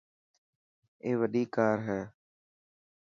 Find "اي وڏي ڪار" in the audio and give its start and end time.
1.03-1.77